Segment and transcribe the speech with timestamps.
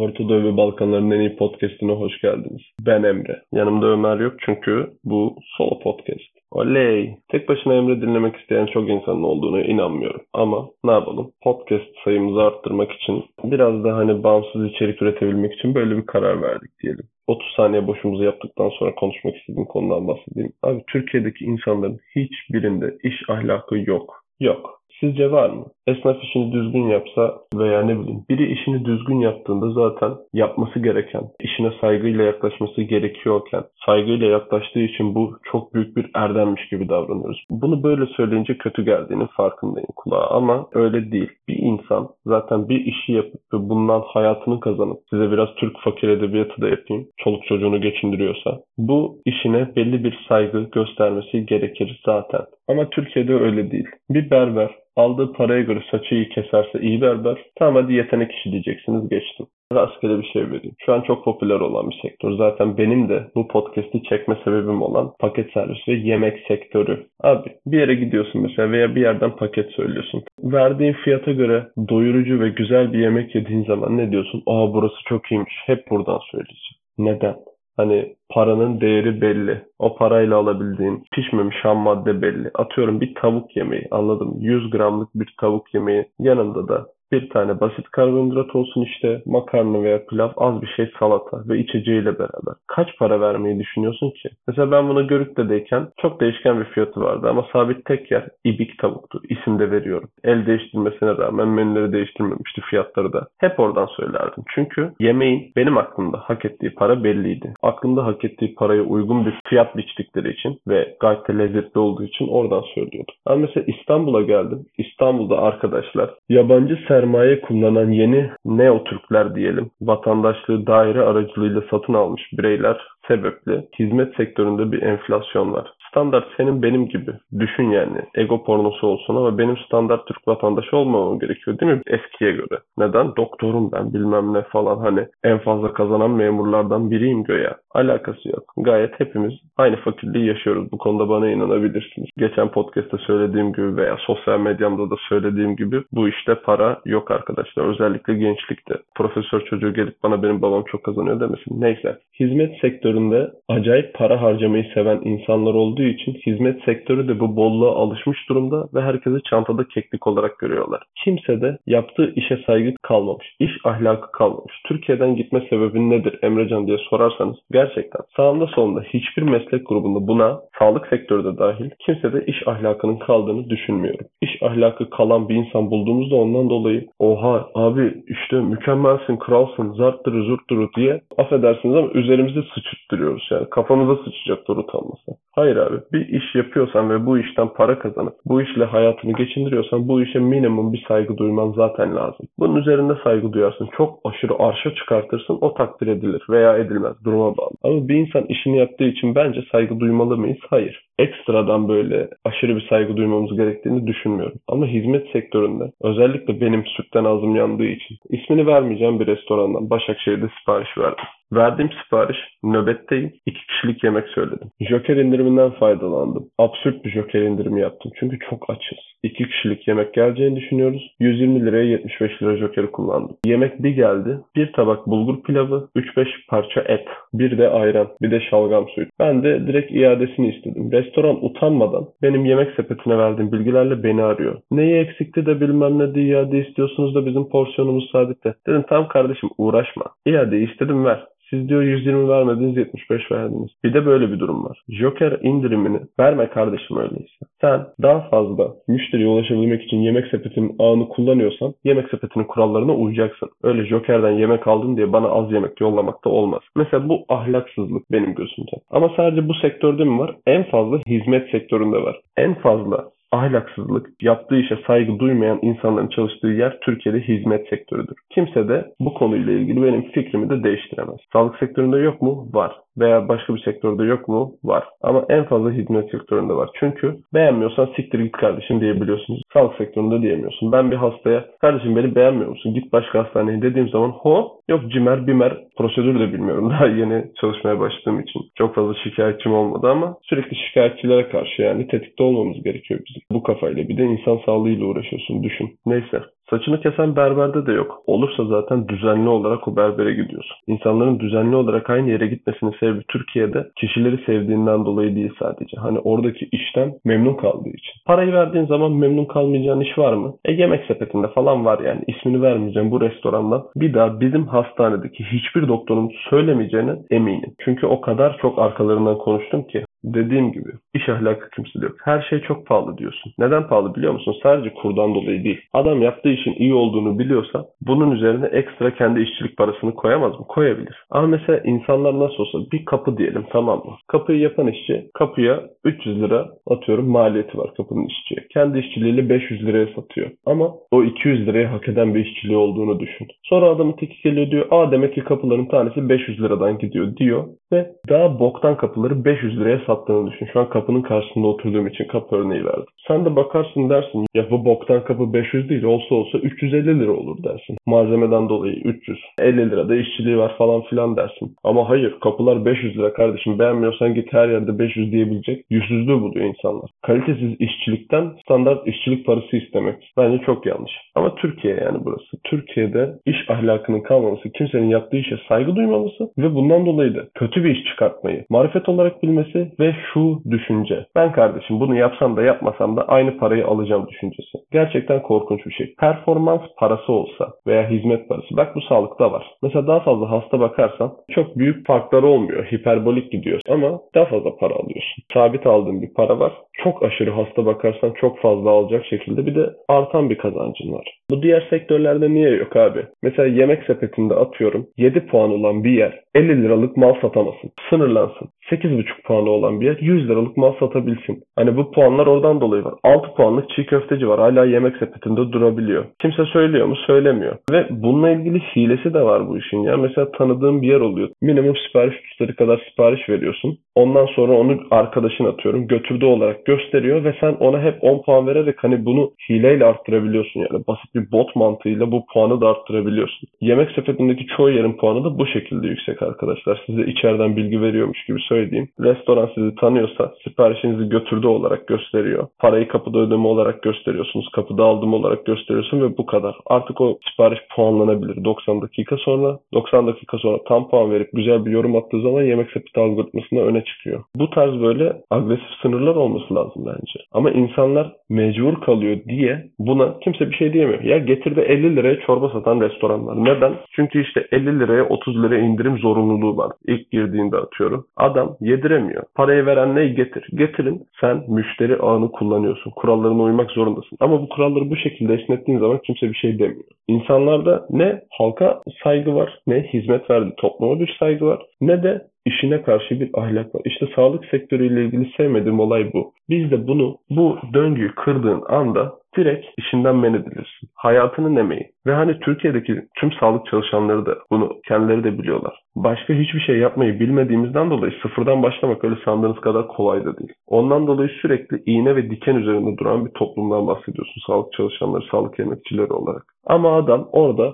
[0.00, 2.62] Orta Doğu ve Balkanların en iyi podcastine hoş geldiniz.
[2.86, 3.42] Ben Emre.
[3.52, 6.30] Yanımda Ömer yok çünkü bu solo podcast.
[6.50, 7.16] Oley!
[7.28, 10.20] Tek başına Emre dinlemek isteyen çok insanın olduğunu inanmıyorum.
[10.32, 11.32] Ama ne yapalım?
[11.42, 16.70] Podcast sayımızı arttırmak için biraz da hani bağımsız içerik üretebilmek için böyle bir karar verdik
[16.82, 17.04] diyelim.
[17.26, 20.52] 30 saniye boşumuzu yaptıktan sonra konuşmak istediğim konudan bahsedeyim.
[20.62, 24.24] Abi Türkiye'deki insanların hiçbirinde iş ahlakı yok.
[24.40, 24.80] Yok.
[25.00, 25.66] Sizce var mı?
[25.90, 31.72] Esnaf işini düzgün yapsa veya ne bileyim biri işini düzgün yaptığında zaten yapması gereken, işine
[31.80, 37.44] saygıyla yaklaşması gerekiyorken saygıyla yaklaştığı için bu çok büyük bir erdemmiş gibi davranıyoruz.
[37.50, 41.30] Bunu böyle söyleyince kötü geldiğinin farkındayım kulağa ama öyle değil.
[41.48, 46.62] Bir insan zaten bir işi yapıp ve bundan hayatını kazanıp size biraz Türk fakir edebiyatı
[46.62, 47.06] da yapayım.
[47.16, 52.40] Çoluk çocuğunu geçindiriyorsa bu işine belli bir saygı göstermesi gerekir zaten.
[52.68, 53.88] Ama Türkiye'de öyle değil.
[54.10, 57.38] Bir berber aldığı paraya göre saçı iyi keserse iyi berber.
[57.58, 59.46] Tamam hadi yetenek işi diyeceksiniz geçtim.
[59.72, 60.74] Rastgele bir şey vereyim.
[60.78, 62.32] Şu an çok popüler olan bir sektör.
[62.32, 67.06] Zaten benim de bu podcast'i çekme sebebim olan paket servis ve yemek sektörü.
[67.22, 70.22] Abi bir yere gidiyorsun mesela veya bir yerden paket söylüyorsun.
[70.42, 74.42] Verdiğin fiyata göre doyurucu ve güzel bir yemek yediğin zaman ne diyorsun?
[74.46, 75.54] Aa burası çok iyiymiş.
[75.66, 76.80] Hep buradan söyleyeceğim.
[76.98, 77.36] Neden?
[77.80, 79.64] Hani paranın değeri belli.
[79.78, 82.50] O parayla alabildiğin pişmemiş ham madde belli.
[82.54, 84.36] Atıyorum bir tavuk yemeği anladım.
[84.40, 90.06] 100 gramlık bir tavuk yemeği yanında da bir tane basit karbonhidrat olsun işte makarna veya
[90.06, 92.54] pilav az bir şey salata ve içeceğiyle beraber.
[92.66, 94.28] Kaç para vermeyi düşünüyorsun ki?
[94.48, 99.20] Mesela ben bunu Görükle'deyken çok değişken bir fiyatı vardı ama sabit tek yer ibik tavuktu.
[99.28, 100.08] İsim de veriyorum.
[100.24, 103.26] El değiştirmesine rağmen menüleri değiştirmemişti fiyatları da.
[103.38, 104.44] Hep oradan söylerdim.
[104.54, 107.54] Çünkü yemeğin benim aklımda hak ettiği para belliydi.
[107.62, 112.28] Aklımda hak ettiği paraya uygun bir fiyat biçtikleri için ve gayet de lezzetli olduğu için
[112.28, 113.14] oradan söylüyordum.
[113.26, 114.66] Ama mesela İstanbul'a geldim.
[114.78, 122.80] İstanbul'da arkadaşlar yabancı ser sermaye kullanan yeni neo-Türkler diyelim, vatandaşlığı daire aracılığıyla satın almış bireyler
[123.10, 125.72] sebeple hizmet sektöründe bir enflasyon var.
[125.90, 127.10] Standart senin benim gibi.
[127.38, 127.98] Düşün yani.
[128.14, 131.80] Ego pornosu olsun ama benim standart Türk vatandaşı olmamam gerekiyor değil mi?
[131.86, 132.60] Eskiye göre.
[132.78, 133.16] Neden?
[133.16, 137.56] Doktorum ben bilmem ne falan hani en fazla kazanan memurlardan biriyim göya.
[137.74, 138.44] Alakası yok.
[138.56, 140.72] Gayet hepimiz aynı fakirliği yaşıyoruz.
[140.72, 142.08] Bu konuda bana inanabilirsiniz.
[142.16, 147.64] Geçen podcast'ta söylediğim gibi veya sosyal medyamda da söylediğim gibi bu işte para yok arkadaşlar.
[147.64, 148.74] Özellikle gençlikte.
[148.94, 151.60] Profesör çocuğu gelip bana benim babam çok kazanıyor demesin.
[151.60, 151.98] Neyse.
[152.20, 152.60] Hizmet
[153.00, 158.68] sektöründe acayip para harcamayı seven insanlar olduğu için hizmet sektörü de bu bolluğa alışmış durumda
[158.74, 160.82] ve herkesi çantada keklik olarak görüyorlar.
[161.04, 163.26] Kimse de yaptığı işe saygı kalmamış.
[163.40, 164.54] iş ahlakı kalmamış.
[164.68, 170.86] Türkiye'den gitme sebebin nedir Emrecan diye sorarsanız gerçekten sağında solunda hiçbir meslek grubunda buna sağlık
[170.86, 174.06] sektörü de dahil kimse de iş ahlakının kaldığını düşünmüyorum.
[174.20, 180.68] İş ahlakı kalan bir insan bulduğumuzda ondan dolayı oha abi işte mükemmelsin, kralsın, zarttırı zurttırı
[180.76, 182.42] diye affedersiniz ama üzerimizde
[182.90, 183.50] sıçırttırıyoruz yani.
[183.50, 185.12] Kafamıza sıçacak utanmasa.
[185.32, 190.02] Hayır abi bir iş yapıyorsan ve bu işten para kazanıp bu işle hayatını geçindiriyorsan bu
[190.02, 192.26] işe minimum bir saygı duyman zaten lazım.
[192.38, 193.68] Bunun üzerinde saygı duyarsın.
[193.76, 197.50] Çok aşırı arşa çıkartırsın o takdir edilir veya edilmez duruma bağlı.
[197.62, 200.38] Ama bir insan işini yaptığı için bence saygı duymalı mıyız?
[200.50, 200.84] Hayır.
[200.98, 204.38] Ekstradan böyle aşırı bir saygı duymamız gerektiğini düşünmüyorum.
[204.48, 210.78] Ama hizmet sektöründe özellikle benim sütten ağzım yandığı için ismini vermeyeceğim bir restorandan Başakşehir'de sipariş
[210.78, 211.04] verdim.
[211.32, 213.12] Verdiğim sipariş nöbetteyim.
[213.26, 214.48] İki kişilik yemek söyledim.
[214.60, 216.28] Joker indiriminden faydalandım.
[216.38, 217.92] Absürt bir Joker indirimi yaptım.
[218.00, 218.78] Çünkü çok açız.
[219.02, 220.94] İki kişilik yemek geleceğini düşünüyoruz.
[221.00, 223.16] 120 liraya 75 lira Joker'i kullandım.
[223.26, 224.18] Yemek bir geldi.
[224.36, 228.86] Bir tabak bulgur pilavı, 3-5 parça et, bir de ayran, bir de şalgam suyu.
[228.98, 230.72] Ben de direkt iadesini istedim.
[230.72, 234.40] Restoran utanmadan benim yemek sepetine verdiğim bilgilerle beni arıyor.
[234.50, 238.34] Neyi eksikti de bilmem ne diye iade istiyorsunuz da bizim porsiyonumuz sabitte.
[238.46, 239.84] Dedim tamam kardeşim uğraşma.
[240.06, 241.06] İade istedim ver.
[241.30, 243.50] Siz diyor 120 vermediniz 75 verdiniz.
[243.64, 244.62] Bir de böyle bir durum var.
[244.68, 247.26] Joker indirimini verme kardeşim öyleyse.
[247.40, 253.28] Sen daha fazla müşteriye ulaşabilmek için yemek sepetinin ağını kullanıyorsan yemek sepetinin kurallarına uyacaksın.
[253.42, 256.40] Öyle Joker'den yemek aldın diye bana az yemek yollamak da olmaz.
[256.56, 258.50] Mesela bu ahlaksızlık benim gözümde.
[258.70, 260.16] Ama sadece bu sektörde mi var?
[260.26, 262.00] En fazla hizmet sektöründe var.
[262.16, 267.96] En fazla ahlaksızlık, yaptığı işe saygı duymayan insanların çalıştığı yer Türkiye'de hizmet sektörüdür.
[268.10, 270.96] Kimse de bu konuyla ilgili benim fikrimi de değiştiremez.
[271.12, 272.28] Sağlık sektöründe yok mu?
[272.32, 274.32] Var veya başka bir sektörde yok mu?
[274.44, 274.64] Var.
[274.82, 276.50] Ama en fazla hizmet sektöründe var.
[276.60, 279.22] Çünkü beğenmiyorsan siktir git kardeşim diyebiliyorsunuz.
[279.32, 280.52] Sağlık sektöründe diyemiyorsun.
[280.52, 282.54] Ben bir hastaya kardeşim beni beğenmiyor musun?
[282.54, 286.50] Git başka hastaneye dediğim zaman ho yok cimer bimer prosedür de bilmiyorum.
[286.50, 288.20] Daha yeni çalışmaya başladığım için.
[288.34, 293.02] Çok fazla şikayetçim olmadı ama sürekli şikayetçilere karşı yani tetikte olmamız gerekiyor bizim.
[293.10, 295.58] Bu kafayla bir de insan sağlığıyla uğraşıyorsun düşün.
[295.66, 297.82] Neyse Saçını kesen berberde de yok.
[297.86, 300.36] Olursa zaten düzenli olarak o berbere gidiyorsun.
[300.46, 305.56] İnsanların düzenli olarak aynı yere gitmesinin sebebi Türkiye'de kişileri sevdiğinden dolayı değil sadece.
[305.56, 307.72] Hani oradaki işten memnun kaldığı için.
[307.86, 310.14] Parayı verdiğin zaman memnun kalmayacağın iş var mı?
[310.24, 311.80] E yemek sepetinde falan var yani.
[311.86, 313.44] İsmini vermeyeceğim bu restorandan.
[313.56, 317.34] Bir daha bizim hastanedeki hiçbir doktorun söylemeyeceğine eminim.
[317.44, 319.64] Çünkü o kadar çok arkalarından konuştum ki.
[319.84, 321.76] Dediğim gibi iş ahlakı yok.
[321.84, 323.12] Her şey çok pahalı diyorsun.
[323.18, 324.14] Neden pahalı biliyor musun?
[324.22, 325.40] Sadece kurdan dolayı değil.
[325.52, 330.26] Adam yaptığı işin iyi olduğunu biliyorsa bunun üzerine ekstra kendi işçilik parasını koyamaz mı?
[330.28, 330.84] Koyabilir.
[330.90, 333.72] Ama mesela insanlar nasıl olsa bir kapı diyelim tamam mı?
[333.88, 338.26] Kapıyı yapan işçi kapıya 300 lira atıyorum maliyeti var kapının işçiye.
[338.32, 340.10] Kendi işçiliğiyle 500 liraya satıyor.
[340.26, 343.06] Ama o 200 liraya hak eden bir işçiliği olduğunu düşün.
[343.22, 347.24] Sonra adamın teki geliyor diyor aa demek ki kapıların tanesi 500 liradan gidiyor diyor.
[347.52, 350.28] Ve daha boktan kapıları 500 liraya sattığını düşün.
[350.32, 352.64] Şu an kapının karşısında oturduğum için kapı örneği verdim.
[352.88, 357.22] Sen de bakarsın dersin ya bu boktan kapı 500 değil olsa olsa 350 lira olur
[357.24, 357.56] dersin.
[357.66, 358.98] Malzemeden dolayı 300.
[359.18, 361.34] 50 lira da işçiliği var falan filan dersin.
[361.44, 366.70] Ama hayır kapılar 500 lira kardeşim beğenmiyorsan git her yerde 500 diyebilecek yüzsüzlüğü buluyor insanlar.
[366.82, 370.72] Kalitesiz işçilikten standart işçilik parası istemek bence çok yanlış.
[370.94, 372.16] Ama Türkiye yani burası.
[372.24, 377.50] Türkiye'de iş ahlakının kalmaması, kimsenin yaptığı işe saygı duymaması ve bundan dolayı da kötü bir
[377.50, 380.86] iş çıkartmayı marifet olarak bilmesi ve şu düşünce.
[380.96, 384.38] Ben kardeşim bunu yapsam da yapmasam da aynı parayı alacağım düşüncesi.
[384.52, 385.74] Gerçekten korkunç bir şey.
[385.80, 388.36] Performans parası olsa veya hizmet parası.
[388.36, 389.26] Bak bu sağlıkta var.
[389.42, 392.44] Mesela daha fazla hasta bakarsan çok büyük farklar olmuyor.
[392.44, 395.04] Hiperbolik gidiyor ama daha fazla para alıyorsun.
[395.14, 396.32] Sabit aldığın bir para var.
[396.64, 400.98] Çok aşırı hasta bakarsan çok fazla alacak şekilde bir de artan bir kazancın var.
[401.10, 402.86] Bu diğer sektörlerde niye yok abi?
[403.02, 407.50] Mesela yemek sepetinde atıyorum 7 puan olan bir yer 50 liralık mal satamasın.
[407.70, 408.28] Sınırlansın.
[408.50, 411.22] 8,5 puanı olan bir yer 100 liralık mal satabilsin.
[411.36, 412.74] Hani bu puanlar oradan dolayı var.
[412.84, 414.20] 6 puanlık çiğ köfteci var.
[414.20, 415.84] Hala yemek sepetinde durabiliyor.
[416.00, 416.76] Kimse söylüyor mu?
[416.86, 417.36] Söylemiyor.
[417.52, 419.76] Ve bununla ilgili hilesi de var bu işin ya.
[419.76, 421.08] Mesela tanıdığım bir yer oluyor.
[421.22, 423.58] Minimum sipariş tutarı kadar sipariş veriyorsun.
[423.74, 425.66] Ondan sonra onu arkadaşın atıyorum.
[425.66, 430.66] Götürdü olarak gösteriyor ve sen ona hep 10 puan vererek hani bunu hileyle arttırabiliyorsun yani.
[430.66, 433.28] Basit bir bot mantığıyla bu puanı da arttırabiliyorsun.
[433.40, 436.62] Yemek sepetindeki çoğu yerin puanı da bu şekilde yüksek arkadaşlar.
[436.66, 438.68] Size içeriden bilgi veriyormuş gibi söyleyeyim.
[438.80, 442.28] Restoran sizi tanıyorsa siparişinizi götürdü olarak gösteriyor.
[442.38, 444.28] Parayı kapıda ödeme olarak gösteriyorsunuz.
[444.34, 446.36] Kapıda aldım olarak gösteriyorsun ve bu kadar.
[446.46, 448.24] Artık o sipariş puanlanabilir.
[448.24, 452.50] 90 dakika sonra 90 dakika sonra tam puan verip güzel bir yorum attığı zaman yemek
[452.50, 454.04] sepeti algoritmasında öne çıkıyor.
[454.16, 457.00] Bu tarz böyle agresif sınırlar olması bence.
[457.12, 460.82] Ama insanlar mecbur kalıyor diye buna kimse bir şey diyemiyor.
[460.82, 463.24] Ya getirde 50 liraya çorba satan restoranlar.
[463.24, 463.52] Neden?
[463.70, 466.52] Çünkü işte 50 liraya 30 liraya indirim zorunluluğu var.
[466.66, 467.86] İlk girdiğinde atıyorum.
[467.96, 469.02] Adam yediremiyor.
[469.14, 470.28] Parayı veren neyi getir?
[470.34, 470.82] Getirin.
[471.00, 472.70] Sen müşteri ağını kullanıyorsun.
[472.70, 473.98] Kurallarına uymak zorundasın.
[474.00, 476.64] Ama bu kuralları bu şekilde esnettiğin zaman kimse bir şey demiyor.
[476.88, 482.62] İnsanlarda ne halka saygı var, ne hizmet verdiği topluma bir saygı var, ne de işine
[482.62, 483.62] karşı bir ahlak var.
[483.64, 486.12] İşte sağlık sektörüyle ilgili sevmediğim olay bu.
[486.28, 490.68] Biz de bunu, bu döngüyü kırdığın anda direkt işinden men edilirsin.
[490.74, 491.70] Hayatının emeği.
[491.86, 495.60] Ve hani Türkiye'deki tüm sağlık çalışanları da bunu kendileri de biliyorlar.
[495.76, 500.32] Başka hiçbir şey yapmayı bilmediğimizden dolayı sıfırdan başlamak öyle sandığınız kadar kolay da değil.
[500.46, 505.92] Ondan dolayı sürekli iğne ve diken üzerinde duran bir toplumdan bahsediyorsun sağlık çalışanları, sağlık emekçileri
[505.92, 506.22] olarak.
[506.46, 507.52] Ama adam orada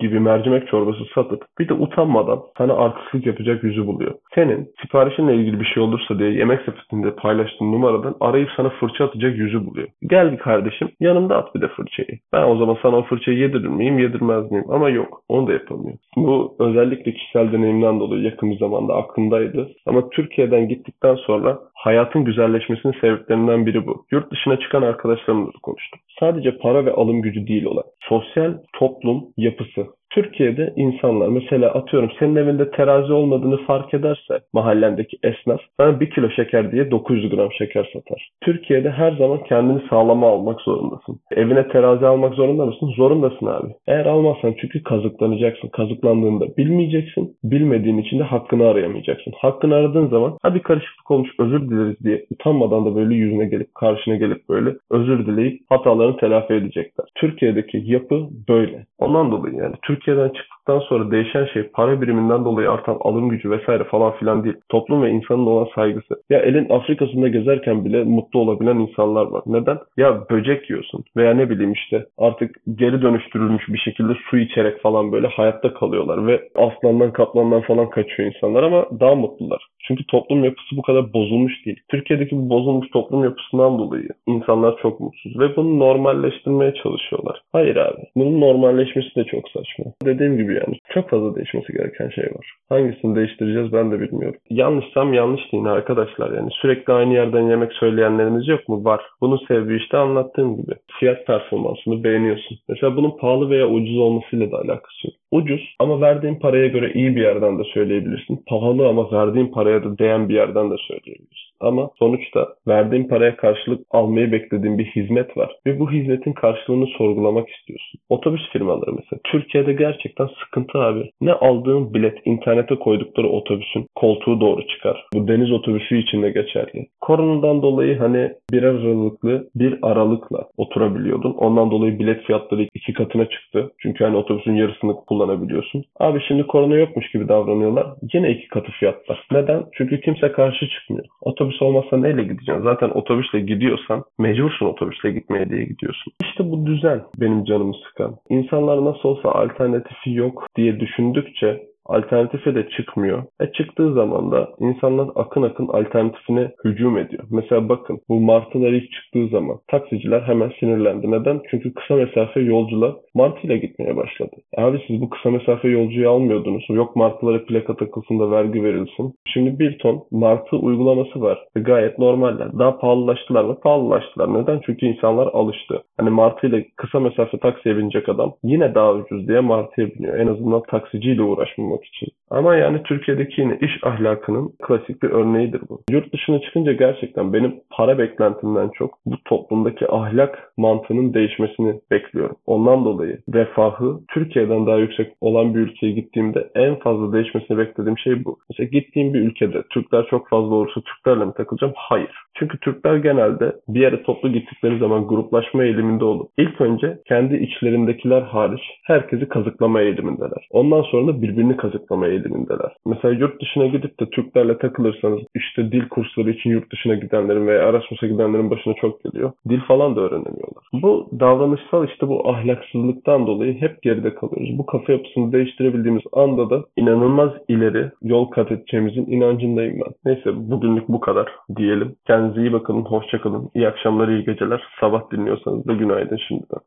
[0.00, 4.14] gibi mercimek çorbası satıp bir de utanmadan sana artistlik yapacak yüzü buluyor.
[4.34, 9.36] Senin siparişinle ilgili bir şey olursa diye yemek sepetinde paylaştığın numaradan arayıp sana fırça atacak
[9.36, 9.88] yüzü buluyor.
[10.10, 12.18] Gel kardeşim yanımda at bir de fırçayı.
[12.32, 14.64] Ben o zaman sana o fırçayı yedirir miyim yedirmez miyim?
[14.68, 15.98] Ama yok onu da yapamıyor.
[16.16, 19.68] Bu özellikle kişisel deneyimden dolayı yakın bir zamanda aklımdaydı.
[19.86, 24.04] Ama Türkiye'den gittikten sonra hayatın güzelleşmesinin sebeplerinden biri bu.
[24.10, 26.00] Yurt dışına çıkan arkadaşlarımla konuştum.
[26.20, 32.36] Sadece para ve alım gücü değil olan sosyal toplum yapısı Türkiye'de insanlar mesela atıyorum senin
[32.36, 37.90] evinde terazi olmadığını fark ederse mahallendeki esnaf sana 1 kilo şeker diye 900 gram şeker
[37.92, 38.30] satar.
[38.44, 41.20] Türkiye'de her zaman kendini sağlama almak zorundasın.
[41.30, 42.92] Evine terazi almak zorunda mısın?
[42.96, 43.68] Zorundasın abi.
[43.86, 45.68] Eğer almazsan çünkü kazıklanacaksın.
[45.68, 47.36] Kazıklandığında bilmeyeceksin.
[47.44, 49.32] Bilmediğin için de hakkını arayamayacaksın.
[49.36, 53.74] Hakkını aradığın zaman ha bir karışıklık olmuş özür dileriz diye utanmadan da böyle yüzüne gelip
[53.74, 57.06] karşına gelip böyle özür dileyip hatalarını telafi edecekler.
[57.14, 58.86] Türkiye'deki yapı böyle.
[58.98, 63.50] Ondan dolayı yani Türkiye'den çıktıktan çıktıktan sonra değişen şey para biriminden dolayı artan alım gücü
[63.50, 64.56] vesaire falan filan değil.
[64.68, 66.14] Toplum ve insanın olan saygısı.
[66.30, 69.42] Ya elin Afrika'sında gezerken bile mutlu olabilen insanlar var.
[69.46, 69.78] Neden?
[69.96, 75.12] Ya böcek yiyorsun veya ne bileyim işte artık geri dönüştürülmüş bir şekilde su içerek falan
[75.12, 79.66] böyle hayatta kalıyorlar ve aslandan kaplandan falan kaçıyor insanlar ama daha mutlular.
[79.88, 81.80] Çünkü toplum yapısı bu kadar bozulmuş değil.
[81.90, 87.40] Türkiye'deki bu bozulmuş toplum yapısından dolayı insanlar çok mutsuz ve bunu normalleştirmeye çalışıyorlar.
[87.52, 88.00] Hayır abi.
[88.16, 89.84] Bunun normalleşmesi de çok saçma.
[90.04, 92.52] Dediğim gibi yani çok fazla değişmesi gereken şey var.
[92.68, 94.40] Hangisini değiştireceğiz ben de bilmiyorum.
[94.50, 96.32] Yanlışsam yanlış deyin arkadaşlar.
[96.32, 98.84] Yani sürekli aynı yerden yemek söyleyenlerimiz yok mu?
[98.84, 99.00] Var.
[99.20, 100.72] Bunun sebebi işte anlattığım gibi.
[101.00, 102.58] Fiyat performansını beğeniyorsun.
[102.68, 105.16] Mesela bunun pahalı veya ucuz olmasıyla da alakası yok.
[105.30, 108.42] Ucuz ama verdiğin paraya göre iyi bir yerden de söyleyebilirsin.
[108.46, 111.46] Pahalı ama verdiğin paraya da değen bir yerden de söyleyebilirsin.
[111.60, 115.56] Ama sonuçta verdiğin paraya karşılık almayı beklediğin bir hizmet var.
[115.66, 118.00] Ve bu hizmetin karşılığını sorgulamak istiyorsun.
[118.08, 119.20] Otobüs firmaları mesela.
[119.24, 121.10] Türkiye'de gerçekten sıkıntı abi.
[121.20, 125.06] Ne aldığın bilet internete koydukları otobüsün koltuğu doğru çıkar.
[125.14, 126.86] Bu deniz otobüsü için de geçerli.
[127.00, 131.32] Koronadan dolayı hani bir aralıklı bir aralıkla oturabiliyordun.
[131.32, 133.72] Ondan dolayı bilet fiyatları iki katına çıktı.
[133.78, 135.84] Çünkü hani otobüsün yarısını kullanabiliyorsun.
[136.00, 137.86] Abi şimdi korona yokmuş gibi davranıyorlar.
[138.12, 139.26] Yine iki katı fiyatlar.
[139.32, 139.64] Neden?
[139.72, 141.06] Çünkü kimse karşı çıkmıyor.
[141.20, 142.62] Otobüs olmazsa neyle gideceksin?
[142.62, 146.12] Zaten otobüsle gidiyorsan mecbursun otobüsle gitmeye diye gidiyorsun.
[146.22, 148.16] İşte bu düzen benim canımı sıkan.
[148.28, 153.22] İnsanlar nasıl olsa alternatifi yok diye düşündükçe alternatife de çıkmıyor.
[153.40, 157.24] E çıktığı zaman da insanlar akın akın alternatifine hücum ediyor.
[157.30, 161.10] Mesela bakın bu martılar ilk çıktığı zaman taksiciler hemen sinirlendi.
[161.10, 161.40] Neden?
[161.50, 164.36] Çünkü kısa mesafe yolcular martıyla gitmeye başladı.
[164.58, 166.64] E abi siz bu kısa mesafe yolcuyu almıyordunuz.
[166.68, 169.14] Yok martılara plaka takılsın da vergi verilsin.
[169.26, 171.38] Şimdi bir ton martı uygulaması var.
[171.56, 172.58] Ve gayet normaller.
[172.58, 173.60] Daha pahalılaştılar mı?
[173.60, 174.34] Pahalılaştılar.
[174.34, 174.60] Neden?
[174.66, 175.82] Çünkü insanlar alıştı.
[175.98, 180.18] Hani martıyla kısa mesafe taksiye binecek adam yine daha ucuz diye martıya biniyor.
[180.18, 182.08] En azından taksiciyle uğraşmamak olmak için.
[182.30, 185.80] Ama yani Türkiye'deki yine iş ahlakının klasik bir örneğidir bu.
[185.90, 192.36] Yurt dışına çıkınca gerçekten benim para beklentimden çok bu toplumdaki ahlak mantığının değişmesini bekliyorum.
[192.46, 198.24] Ondan dolayı refahı Türkiye'den daha yüksek olan bir ülkeye gittiğimde en fazla değişmesini beklediğim şey
[198.24, 198.38] bu.
[198.50, 201.72] Mesela gittiğim bir ülkede Türkler çok fazla olursa Türklerle mi takılacağım?
[201.76, 202.10] Hayır.
[202.34, 208.22] Çünkü Türkler genelde bir yere toplu gittikleri zaman gruplaşma eğiliminde olup ilk önce kendi içlerindekiler
[208.22, 210.48] hariç herkesi kazıklama eğilimindeler.
[210.50, 212.76] Ondan sonra da birbirini kazıklama eğilimindeler.
[212.86, 217.62] Mesela yurt dışına gidip de Türklerle takılırsanız işte dil kursları için yurt dışına gidenlerin veya
[217.62, 219.32] Erasmus'a gidenlerin başına çok geliyor.
[219.48, 220.64] Dil falan da öğrenemiyorlar.
[220.72, 224.58] Bu davranışsal işte bu ahlaksızlıktan dolayı hep geride kalıyoruz.
[224.58, 230.12] Bu kafa yapısını değiştirebildiğimiz anda da inanılmaz ileri yol kat edeceğimizin inancındayım ben.
[230.12, 231.96] Neyse bugünlük bu kadar diyelim.
[232.06, 233.50] Kendinize iyi bakın, hoşçakalın.
[233.54, 234.62] İyi akşamlar, iyi geceler.
[234.80, 236.46] Sabah dinliyorsanız da günaydın şimdiden.